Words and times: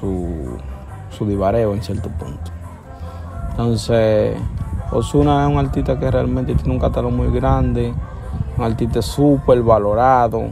su, 0.00 0.56
su 1.10 1.26
divareo 1.26 1.74
en 1.74 1.82
cierto 1.82 2.08
punto. 2.10 2.50
Entonces, 3.50 4.36
Osuna 4.90 5.44
es 5.44 5.52
un 5.52 5.58
artista 5.58 5.98
que 5.98 6.10
realmente 6.10 6.54
tiene 6.54 6.72
un 6.72 6.80
catálogo 6.80 7.14
muy 7.14 7.30
grande, 7.30 7.92
un 8.56 8.64
artista 8.64 9.02
súper 9.02 9.62
valorado. 9.62 10.48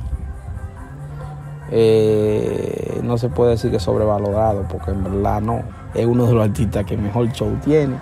Eh, 1.70 3.00
no 3.02 3.18
se 3.18 3.28
puede 3.28 3.52
decir 3.52 3.70
que 3.70 3.80
sobrevalorado, 3.80 4.66
porque 4.68 4.90
en 4.90 5.04
verdad 5.04 5.40
no. 5.40 5.62
Es 5.94 6.06
uno 6.06 6.26
de 6.26 6.34
los 6.34 6.44
artistas 6.44 6.84
que 6.84 6.96
mejor 6.96 7.30
show 7.32 7.56
tiene. 7.64 7.96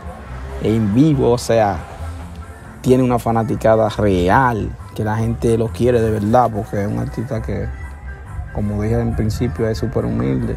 en 0.62 0.94
vivo, 0.94 1.32
o 1.32 1.38
sea, 1.38 1.78
tiene 2.80 3.02
una 3.02 3.18
fanaticada 3.18 3.88
real, 3.90 4.70
que 4.94 5.04
la 5.04 5.16
gente 5.16 5.58
lo 5.58 5.68
quiere 5.68 6.00
de 6.00 6.10
verdad, 6.10 6.50
porque 6.52 6.82
es 6.82 6.88
un 6.88 6.98
artista 6.98 7.42
que, 7.42 7.66
como 8.54 8.82
dije 8.82 8.98
en 8.98 9.14
principio, 9.14 9.68
es 9.68 9.78
súper 9.78 10.06
humilde. 10.06 10.56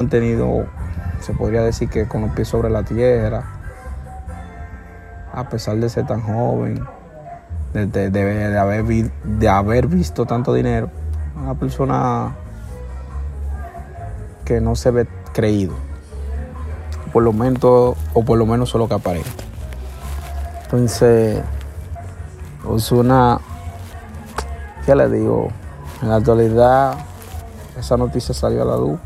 han 0.00 0.08
tenido, 0.08 0.66
se 1.20 1.32
podría 1.34 1.62
decir 1.62 1.88
que 1.88 2.08
con 2.08 2.22
los 2.22 2.30
pies 2.30 2.48
sobre 2.48 2.70
la 2.70 2.82
tierra, 2.82 3.44
a 5.32 5.48
pesar 5.48 5.76
de 5.76 5.88
ser 5.88 6.06
tan 6.06 6.20
joven, 6.20 6.84
de, 7.72 8.58
haber, 8.58 8.84
de 8.84 9.48
haber 9.48 9.86
visto 9.86 10.26
tanto 10.26 10.52
dinero, 10.54 10.90
una 11.36 11.54
persona 11.54 12.34
que 14.44 14.60
no 14.60 14.74
se 14.76 14.90
ve 14.90 15.06
creído, 15.32 15.74
por 17.12 17.22
lo 17.22 17.32
menos, 17.32 17.62
o 17.62 18.24
por 18.24 18.38
lo 18.38 18.46
menos 18.46 18.70
solo 18.70 18.88
que 18.88 18.94
aparece. 18.94 19.30
Entonces, 20.64 21.42
es 22.76 22.92
una, 22.92 23.38
¿qué 24.86 24.94
le 24.94 25.08
digo? 25.08 25.48
En 26.02 26.08
la 26.08 26.16
actualidad, 26.16 26.96
esa 27.78 27.96
noticia 27.96 28.34
salió 28.34 28.62
a 28.62 28.64
la 28.64 28.76
luz 28.76 28.98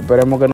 esperemos 0.00 0.40
que 0.40 0.48
no. 0.48 0.53